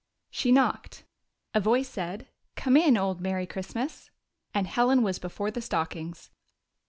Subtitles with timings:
[0.31, 1.03] She knocked;
[1.53, 4.09] a voice said: "Come in, old Merry Christmas!"
[4.51, 6.31] and Helen was before the stockings.